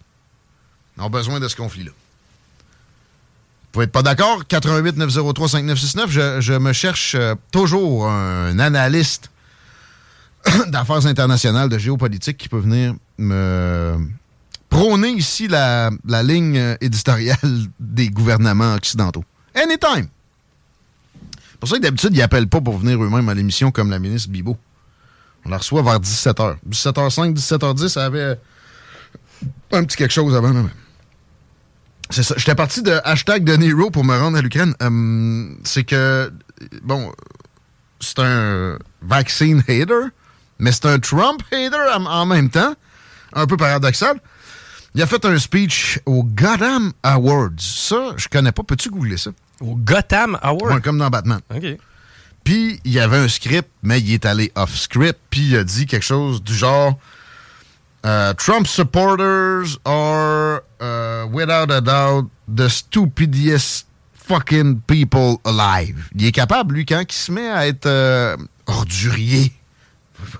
[0.98, 1.91] on a besoin de ce conflit-là.
[1.91, 4.46] Vous pouvez être pas d'accord?
[4.48, 9.30] 88 903 5969, je, je me cherche euh, toujours un analyste
[10.67, 13.98] d'affaires internationales, de géopolitique qui peut venir me
[14.70, 17.38] prôner ici la, la ligne euh, éditoriale
[17.80, 19.24] des gouvernements occidentaux.
[19.54, 20.08] Anytime!
[21.52, 24.00] C'est pour ça que d'habitude, ils n'appellent pas pour venir eux-mêmes à l'émission comme la
[24.00, 24.58] ministre Bibot.
[25.45, 26.58] On la reçoit vers 17h.
[26.69, 28.38] 17h05, 17h10, ça avait
[29.71, 30.54] un petit quelque chose avant.
[32.10, 32.36] C'est ça.
[32.38, 34.75] J'étais parti de hashtag de Nero pour me rendre à l'Ukraine.
[34.82, 36.32] Hum, c'est que,
[36.84, 37.12] bon,
[37.99, 40.10] c'est un vaccine hater,
[40.60, 42.75] mais c'est un Trump hater en, même temps.
[43.34, 44.19] Un peu paradoxal.
[44.93, 47.51] Il a fait un speech au Gotham Awards.
[47.58, 48.63] Ça, je connais pas.
[48.63, 49.32] Peux-tu googler ça?
[49.62, 50.82] Au Gotham Awards?
[50.82, 51.39] comme dans Batman.
[51.56, 51.77] OK.
[52.43, 55.86] Puis il y avait un script, mais il est allé off-script, puis il a dit
[55.86, 56.97] quelque chose du genre
[58.06, 66.10] euh, Trump supporters are, uh, without a doubt, the stupidest fucking people alive.
[66.15, 69.54] Il est capable, lui, quand il se met à être euh, ordurier,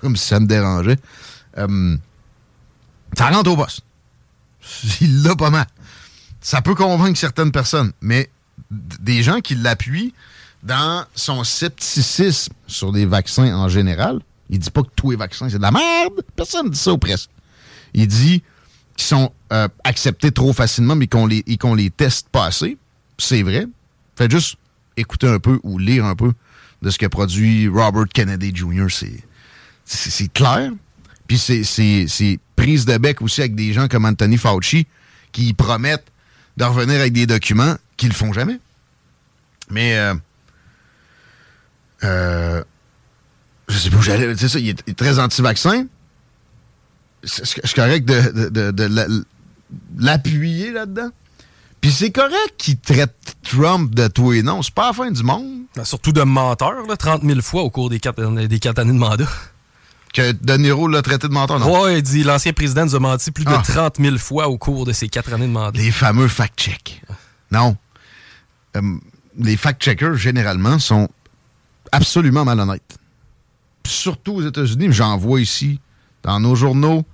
[0.00, 0.98] comme si ça me dérangeait,
[1.58, 1.96] euh,
[3.16, 3.80] ça rentre au boss.
[5.00, 5.66] Il l'a pas mal.
[6.40, 8.28] Ça peut convaincre certaines personnes, mais
[8.70, 10.14] des gens qui l'appuient,
[10.62, 15.48] dans son scepticisme sur les vaccins en général, il dit pas que tous les vaccins,
[15.48, 16.22] c'est de la merde.
[16.36, 17.30] Personne ne dit ça ou presque.
[17.94, 18.42] Il dit
[18.96, 22.76] qu'ils sont euh, acceptés trop facilement, mais qu'on les, qu'on les teste pas assez.
[23.18, 23.66] C'est vrai.
[24.16, 24.56] Faites juste
[24.96, 26.32] écouter un peu ou lire un peu
[26.82, 28.86] de ce que produit Robert Kennedy Jr.
[29.84, 30.70] C'est clair.
[31.26, 34.86] Puis c'est prise de bec aussi avec des gens comme Anthony Fauci
[35.32, 36.12] qui promettent
[36.56, 38.60] de revenir avec des documents qu'ils ne font jamais.
[39.70, 40.14] Mais euh,
[42.04, 42.62] euh,
[43.68, 44.36] je sais pas où j'allais.
[44.36, 45.86] C'est ça, il est, très anti-vaccin.
[47.24, 49.24] C'est correct de, de, de,
[49.98, 51.10] l'appuyer là-dedans.
[51.80, 54.62] Puis c'est correct qu'il traite Trump de tout et non.
[54.62, 55.62] C'est pas la fin du monde.
[55.74, 58.92] Ben, surtout de menteur, là, 30 000 fois au cours des quatre, des quatre années
[58.92, 59.28] de mandat.
[60.12, 61.82] Que De Niro l'a traité de menteur, non?
[61.82, 63.66] Ouais, il dit l'ancien président nous a menti plus de 30
[63.98, 64.02] ah.
[64.02, 65.78] 000 fois au cours de ces quatre années de mandat.
[65.80, 67.02] Les fameux fact-checks.
[67.50, 67.76] Non.
[68.76, 68.82] Euh,
[69.38, 71.08] les fact-checkers, généralement, sont
[71.92, 72.96] absolument malhonnêtes.
[73.86, 75.78] Surtout aux États-Unis, j'en vois ici,
[76.22, 77.04] dans nos journaux,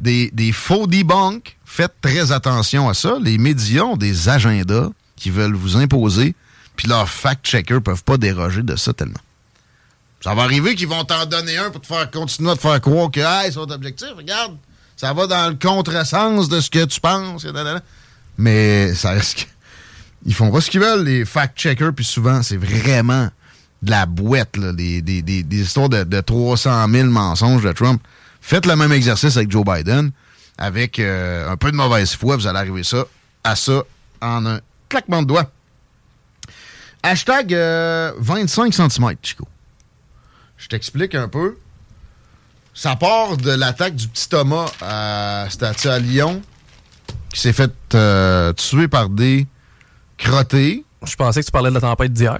[0.00, 1.56] des, faux debunks.
[1.64, 3.16] Faites très attention à ça.
[3.20, 6.34] Les médias ont des agendas qui veulent vous imposer,
[6.76, 9.20] puis leurs fact-checkers peuvent pas déroger de ça tellement.
[10.20, 12.80] Ça va arriver qu'ils vont t'en donner un pour te faire continuer à te faire
[12.80, 14.14] croire que ils sont objectifs.
[14.16, 14.56] Regarde,
[14.96, 17.46] ça va dans le contresens de ce que tu penses.
[18.38, 19.48] Mais ça risque.
[20.24, 23.28] Ils font pas ce qu'ils veulent, les fact-checkers, puis souvent, c'est vraiment
[23.84, 28.02] de la boîte, des, des, histoires de, de 300 000 mensonges de Trump.
[28.40, 30.10] Faites le même exercice avec Joe Biden.
[30.56, 33.04] Avec euh, un peu de mauvaise foi, vous allez arriver ça,
[33.42, 33.82] à ça
[34.20, 35.50] en un claquement de doigts.
[37.02, 39.48] Hashtag euh, 25 cm, Chico.
[40.56, 41.56] Je t'explique un peu.
[42.72, 46.40] Ça part de l'attaque du petit Thomas à, c'était à Lyon,
[47.32, 49.46] qui s'est fait euh, tuer par des
[50.16, 50.84] crottés.
[51.04, 52.38] Je pensais que tu parlais de la tempête d'hier.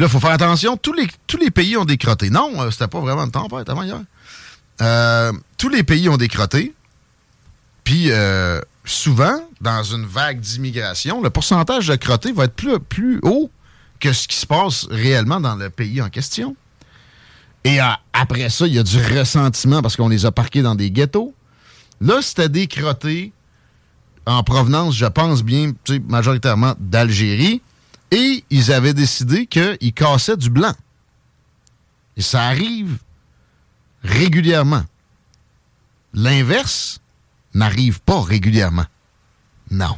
[0.00, 0.78] Là, il faut faire attention.
[0.78, 2.30] Tous les, pays ont des crottés.
[2.30, 4.00] Non, euh, c'était pas vraiment une tempête avant hier.
[4.80, 6.74] Euh, tous les pays ont des crottés.
[7.84, 13.20] Puis, euh, souvent, dans une vague d'immigration, le pourcentage de crottés va être plus, plus
[13.22, 13.50] haut
[13.98, 16.56] que ce qui se passe réellement dans le pays en question.
[17.64, 17.78] Et
[18.14, 21.34] après ça, il y a du ressentiment parce qu'on les a parqués dans des ghettos.
[22.00, 23.34] Là, c'était des crottés
[24.24, 25.72] en provenance, je pense bien,
[26.08, 27.60] majoritairement d'Algérie.
[28.10, 30.74] Et ils avaient décidé qu'ils cassaient du blanc.
[32.16, 32.98] Et ça arrive
[34.02, 34.84] régulièrement.
[36.12, 36.98] L'inverse
[37.54, 38.86] n'arrive pas régulièrement.
[39.70, 39.96] Non.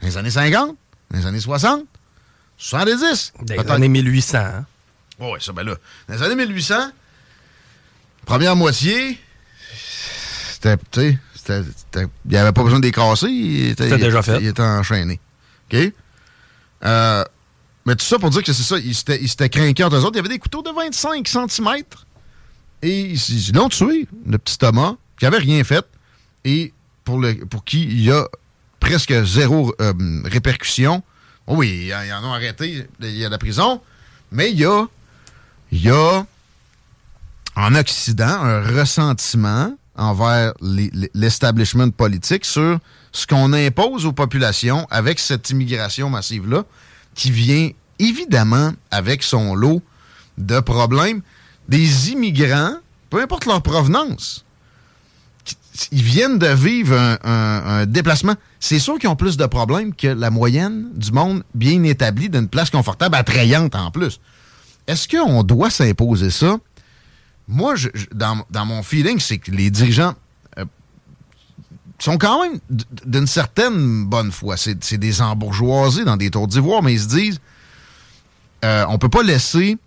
[0.00, 0.76] Dans les années 50,
[1.10, 1.84] dans les années 60,
[2.58, 3.32] 70.
[3.42, 4.38] Dans les années 1800.
[4.38, 4.66] Hein?
[5.18, 5.74] Oui, ça, ben là.
[6.08, 6.90] Dans les années 1800,
[8.24, 9.18] première moitié,
[10.52, 11.18] c'était,
[11.94, 13.74] il n'y avait pas besoin de les casser.
[13.76, 14.40] C'était déjà fait.
[14.40, 15.18] Il était enchaîné.
[15.72, 15.92] OK?
[16.84, 17.24] Euh,
[17.86, 20.14] mais tout ça pour dire que c'est ça, ils s'étaient craqués entre eux autres.
[20.14, 21.68] Il y avait des couteaux de 25 cm.
[22.82, 25.84] Et ils l'ont tué, le petit Thomas, qui avait rien fait.
[26.44, 26.72] Et
[27.04, 28.26] pour, le, pour qui il y a
[28.80, 29.92] presque zéro euh,
[30.24, 31.02] répercussion.
[31.46, 33.80] Oh oui, ils en ont arrêté, il y a la prison.
[34.30, 34.86] Mais il y a,
[35.70, 36.26] il y a
[37.56, 40.54] en Occident un ressentiment envers
[41.14, 42.78] l'establishment politique sur
[43.12, 46.64] ce qu'on impose aux populations avec cette immigration massive-là,
[47.14, 49.82] qui vient évidemment avec son lot
[50.38, 51.22] de problèmes.
[51.68, 52.74] Des immigrants,
[53.10, 54.44] peu importe leur provenance,
[55.90, 58.34] ils viennent de vivre un, déplacement.
[58.60, 62.48] C'est sûr qu'ils ont plus de problèmes que la moyenne du monde bien établi d'une
[62.48, 64.20] place confortable, attrayante en plus.
[64.86, 66.58] Est-ce qu'on doit s'imposer ça?
[67.48, 70.14] Moi, je, dans, mon feeling, c'est que les dirigeants
[72.04, 72.58] sont quand même
[73.04, 74.56] d'une certaine bonne foi.
[74.56, 77.40] C'est des embourgeoisés dans des tours d'ivoire, mais ils se disent
[78.64, 79.78] euh, on peut pas laisser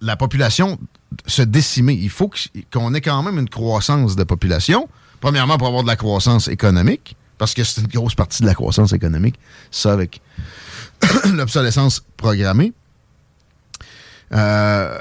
[0.00, 0.78] la population
[1.26, 1.94] se décimer.
[1.94, 2.30] Il faut
[2.72, 4.88] qu'on ait quand même une croissance de population.
[5.20, 8.54] Premièrement, pour avoir de la croissance économique, parce que c'est une grosse partie de la
[8.54, 9.38] croissance économique,
[9.70, 10.20] ça avec
[11.32, 12.72] l'obsolescence programmée.
[14.32, 15.00] Euh,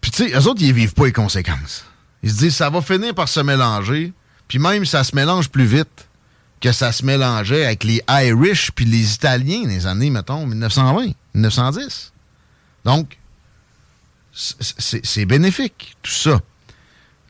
[0.00, 1.84] puis tu sais, eux autres, ils vivent pas les conséquences.
[2.22, 4.12] Ils se disent, ça va finir par se mélanger,
[4.50, 6.08] puis même ça se mélange plus vite
[6.60, 12.12] que ça se mélangeait avec les Irish puis les Italiens les années, mettons, 1920, 1910.
[12.84, 13.16] Donc,
[14.32, 16.40] c'est bénéfique, tout ça.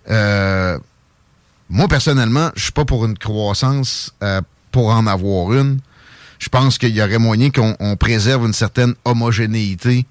[0.09, 0.79] Euh,
[1.69, 4.41] moi, personnellement, je suis pas pour une croissance euh,
[4.73, 5.81] pour en avoir une.
[6.39, 10.07] Je pense qu'il y aurait moyen qu'on préserve une certaine homogénéité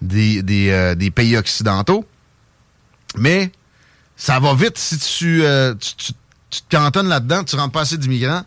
[0.00, 0.40] des,
[0.70, 2.06] euh, des, pays occidentaux.
[3.18, 3.50] Mais
[4.16, 5.42] ça va vite si tu,
[5.80, 6.12] tu, tu,
[6.62, 8.44] te cantonnes là-dedans, tu rentres pas assez d'immigrants.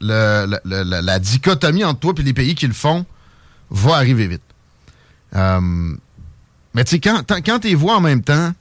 [0.00, 3.04] la dichotomie entre toi et les pays qui le font
[3.70, 4.42] va arriver vite.
[5.32, 8.52] Mais tu sais, quand, quand tu vois en même temps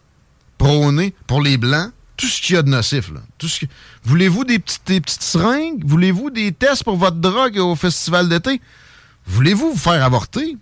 [0.57, 3.11] prôner pour les Blancs tout ce qu'il y a de nocif.
[3.37, 3.65] Tout ce
[4.03, 5.85] Voulez-vous des petites, seringues?
[5.85, 8.59] Voulez-vous des tests pour votre drogue au festival d'été?
[9.27, 10.57] Voulez-vous vous faire avorter?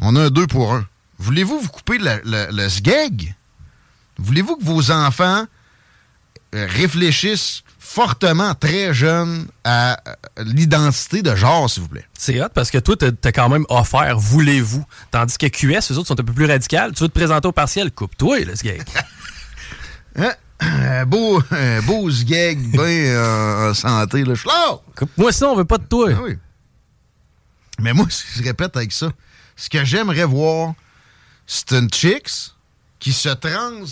[0.00, 0.84] On a un deux pour un.
[1.18, 3.32] Voulez-vous vous couper le, le?
[4.18, 5.46] Voulez-vous que vos enfants euh,
[6.52, 10.00] réfléchissent fortement, très jeune, à
[10.38, 12.06] l'identité de genre, s'il vous plaît.
[12.16, 14.84] C'est hot parce que toi, t'as quand même offert voulez-vous.
[15.10, 16.92] Tandis que QS, eux autres sont un peu plus radicales.
[16.92, 18.82] Tu veux te présenter au partiel, coupe-toi, là, ce gag.
[20.16, 20.32] hein?
[20.60, 24.34] Un beau, un beau gag, bien en santé, là.
[24.96, 26.08] Coupe-moi ça, on veut pas de toi.
[26.14, 26.38] Ah oui.
[27.78, 29.08] Mais moi, je répète avec ça,
[29.56, 30.74] ce que j'aimerais voir,
[31.46, 32.52] c'est une chicks
[32.98, 33.84] qui se trans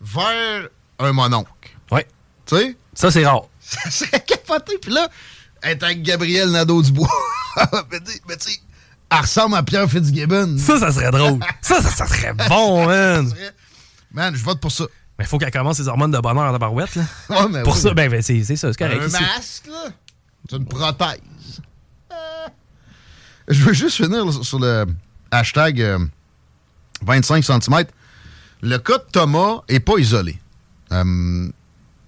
[0.00, 1.50] vers un mononcle.
[2.46, 2.76] Tu sais?
[2.94, 3.42] Ça, c'est rare.
[3.60, 4.78] Ça serait capoté.
[4.80, 5.08] Puis là,
[5.62, 7.08] être avec Gabriel Nadeau-Dubois.
[7.90, 8.60] mais tu sais, mais tu sais,
[9.10, 10.56] elle ressemble à Pierre Fitzgibbon.
[10.58, 11.40] Ça, ça serait drôle.
[11.60, 13.32] ça, ça, ça serait bon, man.
[14.12, 14.84] Man, je vote pour ça.
[15.18, 17.04] Mais il faut qu'elle commence ses hormones de bonheur dans barouette, là.
[17.30, 19.02] Ouais, mais Pour oui, ça, ben, ben, c'est ça, c'est correct.
[19.02, 19.22] Un ici.
[19.22, 19.90] masque, là?
[20.48, 21.20] C'est une prothèse.
[22.12, 22.46] Euh,
[23.48, 24.86] Je veux juste finir là, sur le
[25.30, 25.98] hashtag euh,
[27.02, 27.84] 25 cm.
[28.62, 30.38] Le cas de Thomas est pas isolé.
[30.92, 31.48] Euh,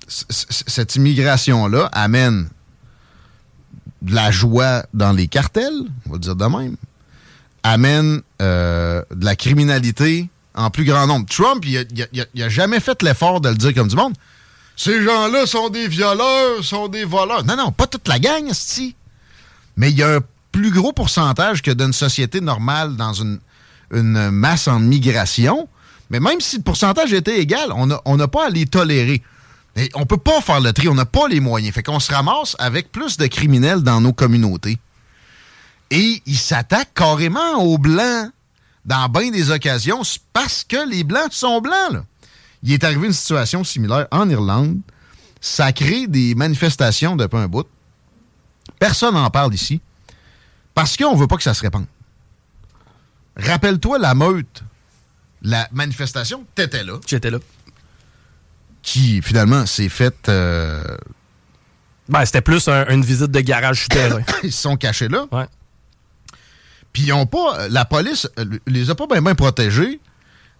[0.08, 2.48] cette immigration-là amène
[4.02, 6.76] de la joie dans les cartels, on va dire de même,
[7.62, 11.26] amène euh, de la criminalité en plus grand nombre.
[11.28, 14.14] Trump, il a, jamais fait l'effort de le dire comme du monde.
[14.76, 17.44] Ces gens-là sont des violeurs, sont des voleurs.
[17.44, 18.94] Non, non, pas toute la gang, sti.
[19.76, 20.20] Mais il y a un
[20.52, 23.40] plus gros pourcentage que d'une société normale dans une,
[23.90, 25.68] masse en migration.
[26.10, 29.22] Mais même si le pourcentage était égal, on n'a pas à les tolérer.
[29.78, 31.72] Et on peut pas faire le tri, on n'a pas les moyens.
[31.72, 34.78] Fait qu'on se ramasse avec plus de criminels dans nos communautés.
[35.90, 38.30] Et ils s'attaquent carrément aux Blancs
[38.84, 41.92] dans bien des occasions parce que les Blancs sont Blancs.
[41.92, 42.04] là.
[42.64, 44.80] Il est arrivé une situation similaire en Irlande.
[45.40, 47.66] Ça crée des manifestations depuis un bout.
[48.80, 49.80] Personne n'en parle ici.
[50.74, 51.86] Parce qu'on veut pas que ça se répande.
[53.36, 54.64] Rappelle-toi la meute,
[55.42, 57.38] la manifestation, t'étais là, J'étais là.
[58.82, 60.28] Qui finalement s'est faite.
[60.28, 60.82] euh,
[62.08, 64.22] Ben, c'était plus un- une visite de garage souterrain.
[64.42, 65.26] ils se sont cachés là.
[65.32, 65.46] Ouais.
[66.92, 67.68] Puis ils ont pas.
[67.68, 70.00] La police euh, les a pas bien protégés.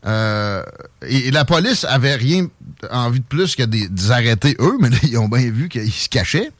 [0.07, 0.63] Euh,
[1.03, 2.47] et, et la police avait rien
[2.91, 5.93] envie de plus que des, des arrêter eux, mais là, ils ont bien vu qu'ils
[5.93, 6.51] se cachaient.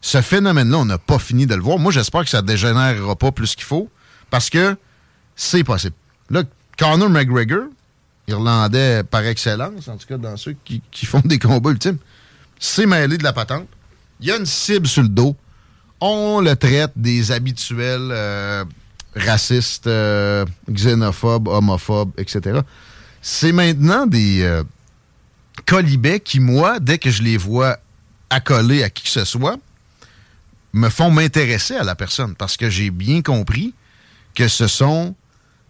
[0.00, 1.78] Ce phénomène-là, on n'a pas fini de le voir.
[1.80, 3.90] Moi, j'espère que ça dégénérera pas plus qu'il faut,
[4.30, 4.76] parce que
[5.34, 5.96] c'est possible.
[6.30, 6.44] Là,
[6.78, 7.64] Conor McGregor,
[8.28, 11.98] Irlandais par excellence, en tout cas dans ceux qui, qui font des combats ultimes,
[12.58, 13.66] s'est mêlé de la patente.
[14.20, 15.36] Il y a une cible sur le dos.
[16.00, 18.64] On le traite des habituels euh,
[19.16, 22.60] racistes, euh, xénophobes, homophobes, etc.
[23.22, 24.62] C'est maintenant des euh,
[25.66, 27.78] colibets qui, moi, dès que je les vois
[28.30, 29.56] accolés à qui que ce soit,
[30.72, 33.74] me font m'intéresser à la personne parce que j'ai bien compris
[34.34, 35.14] que ce sont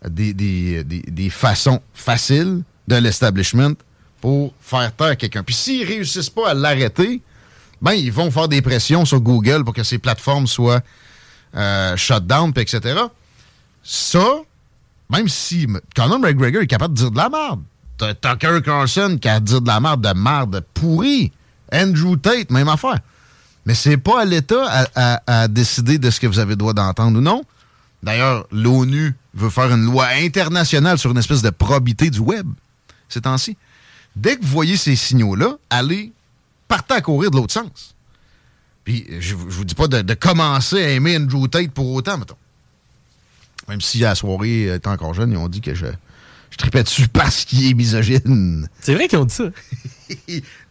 [0.07, 3.75] des, des- des- des façons faciles de l'establishment
[4.21, 5.43] pour faire taire quelqu'un.
[5.43, 7.21] Puis s'ils réussissent pas à l'arrêter,
[7.81, 10.81] ben ils vont faire des pressions sur Google pour que ces plateformes soient
[11.55, 13.01] euh, shut down, etc.
[13.83, 14.25] Ça,
[15.11, 17.63] même si Conor McGregor est capable de dire de la merde.
[18.21, 21.33] Tucker Carlson qui a dit de la merde, de merde pourrie.
[21.73, 22.99] Andrew Tate, même affaire.
[23.67, 26.73] Mais c'est pas à l'État à- à décider de ce que vous avez le droit
[26.73, 27.43] d'entendre ou non.
[28.03, 32.47] D'ailleurs, l'ONU veut faire une loi internationale sur une espèce de probité du web
[33.09, 33.57] ces temps-ci.
[34.17, 36.13] Dès que vous voyez ces signaux-là, allez,
[36.67, 37.95] partez à courir de l'autre sens.
[38.85, 42.37] Puis, je, je vous dis pas de, commencer à aimer Andrew Tate pour autant, mettons.
[43.69, 45.87] Même si la soirée, étant encore jeune, ils ont dit que je,
[46.51, 48.69] je tripais dessus parce qu'il est misogyne.
[48.81, 49.45] C'est vrai qu'ils ont dit ça.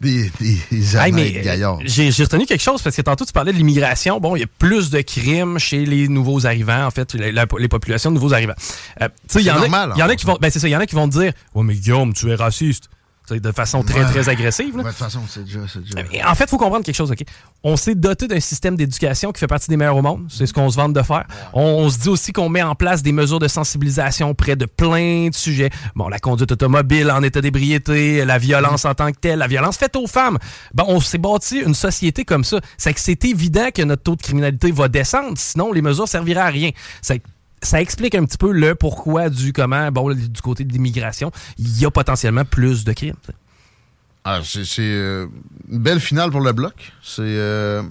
[0.02, 1.80] des des, des Hey, mais honnêtes gaillards.
[1.80, 4.20] euh, j'ai retenu quelque chose parce que tantôt tu parlais de l'immigration.
[4.20, 7.46] Bon, il y a plus de crimes chez les nouveaux arrivants, en fait, la- la-
[7.60, 8.56] les populations de nouveaux arrivants.
[9.02, 10.72] Euh, C'est en a, normal, il y en a qui vont, ben c'est ça, il
[10.72, 12.90] y en a qui vont te dire, ouais mais Guillaume, tu es raciste,
[13.30, 14.06] de façon très Ouais.
[14.06, 14.78] très agressive.
[14.78, 14.84] là.
[14.84, 15.60] Ouais, de toute façon, c'est déjà,
[16.30, 17.24] En fait, il faut comprendre quelque chose, OK?
[17.64, 20.26] On s'est doté d'un système d'éducation qui fait partie des meilleurs au monde.
[20.30, 21.26] C'est ce qu'on se vante de faire.
[21.54, 24.66] On, on se dit aussi qu'on met en place des mesures de sensibilisation près de
[24.66, 25.70] plein de sujets.
[25.96, 29.78] Bon, la conduite automobile en état d'ébriété, la violence en tant que telle, la violence
[29.78, 30.38] faite aux femmes.
[30.74, 32.60] Bon, on s'est bâti une société comme ça.
[32.78, 36.40] C'est que c'est évident que notre taux de criminalité va descendre, sinon les mesures serviraient
[36.42, 36.72] à rien.
[37.02, 37.22] C'est
[37.62, 41.80] ça explique un petit peu le pourquoi du comment, bon, du côté de l'immigration, il
[41.80, 43.16] y a potentiellement plus de crimes.
[44.24, 45.28] Ah, c'est euh,
[45.72, 46.74] une belle finale pour le bloc.
[47.02, 47.22] C'est.
[47.24, 47.82] euh,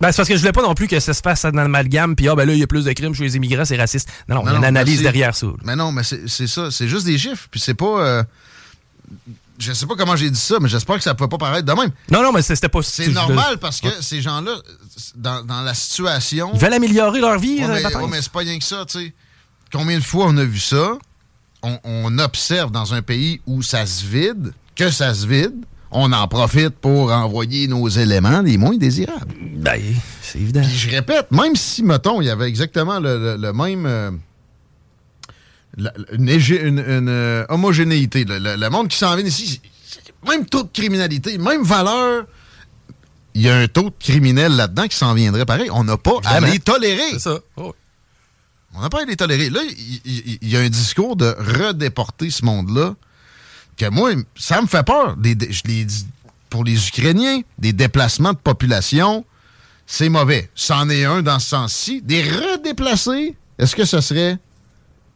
[0.00, 2.16] Ben, c'est parce que je voulais pas non plus que ça se fasse un amalgame,
[2.16, 4.08] puis ah, ben là, il y a plus de crimes chez les immigrants, c'est raciste.
[4.28, 5.46] Non, non, il y a une analyse derrière ça.
[5.46, 5.52] là.
[5.64, 6.70] Mais non, mais c'est c'est ça.
[6.72, 7.46] C'est juste des chiffres.
[7.50, 8.00] Puis c'est pas.
[8.04, 8.24] euh,
[9.60, 11.72] je sais pas comment j'ai dit ça, mais j'espère que ça peut pas paraître de
[11.80, 11.90] même.
[12.10, 14.56] Non, non, mais c'était pas C'est normal parce que ces gens-là,
[15.16, 16.50] dans, dans la situation.
[16.54, 18.84] Ils veulent améliorer leur vie, Ouais, euh, mais, ouais, mais c'est pas rien que ça,
[18.86, 19.14] tu sais.
[19.72, 20.92] Combien de fois on a vu ça?
[21.62, 25.54] On, on observe dans un pays où ça se vide, que ça se vide,
[25.90, 29.34] on en profite pour envoyer nos éléments les moins désirables.
[29.56, 29.80] Ben,
[30.22, 30.62] c'est évident.
[30.62, 33.84] Puis je répète, même si, mettons, il y avait exactement le, le- le même.
[33.86, 34.10] euh,
[35.76, 38.24] la- une, égé- une- une, euh, homogénéité.
[38.24, 39.60] Le, le- le monde qui s'en vient ici,
[40.28, 42.24] même taux de criminalité, même valeur.
[43.34, 45.68] Il y a un taux de criminels là-dedans qui s'en viendrait pareil.
[45.72, 47.12] On n'a pas à les tolérer.
[47.12, 47.38] C'est ça.
[47.56, 47.74] Oh.
[48.74, 49.50] On n'a pas à les tolérer.
[49.50, 49.60] Là,
[50.04, 52.94] il y, a un discours de redéporter ce monde-là
[53.76, 55.16] que moi, ça me fait peur.
[55.16, 56.06] Des- je l'ai dit
[56.50, 59.24] pour les Ukrainiens, des déplacements de population,
[59.86, 60.50] c'est mauvais.
[60.56, 62.02] C'en est un dans ce sens-ci.
[62.02, 64.38] Des redéplacés, est-ce que ce serait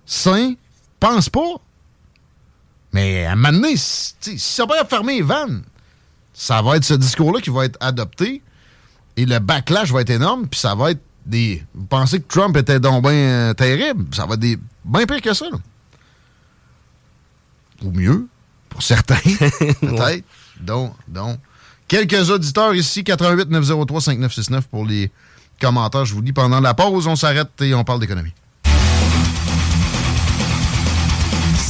[0.06, 0.54] sain?
[1.00, 1.56] Pense pas.
[2.92, 5.64] Mais à un moment donné, si ça va fermer les vannes,
[6.32, 8.42] ça va être ce discours-là qui va être adopté
[9.16, 11.62] et le backlash va être énorme, puis ça va être des.
[11.74, 14.14] Vous pensez que Trump était donc bien euh, terrible?
[14.14, 14.58] Ça va être des...
[14.84, 15.46] bien pire que ça.
[15.50, 15.58] Là.
[17.82, 18.28] Ou mieux,
[18.68, 19.14] pour certains,
[19.80, 20.24] peut-être.
[20.60, 21.38] Donc, donc.
[21.86, 25.12] Quelques auditeurs ici, 88 903 5969 pour les
[25.60, 26.06] commentaires.
[26.06, 28.32] Je vous dis pendant la pause, on s'arrête et on parle d'économie.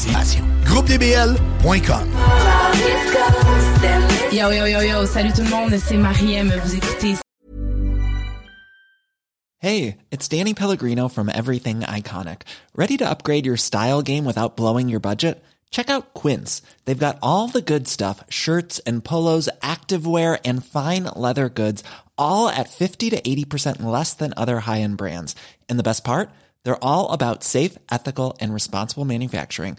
[0.05, 2.13] GroupeDBL.com
[4.33, 7.17] Yo, yo, yo, yo, salut tout le monde, c'est Mariem, vous écoutez
[9.61, 12.43] Hey, it's Danny Pellegrino from Everything Iconic.
[12.77, 15.43] Ready to upgrade your style game without blowing your budget?
[15.71, 16.61] Check out Quince.
[16.85, 21.83] They've got all the good stuff, shirts and polos, activewear and fine leather goods,
[22.19, 25.35] all at 50 to 80% less than other high-end brands.
[25.69, 26.29] And the best part?
[26.65, 29.79] They're all about safe, ethical and responsible manufacturing.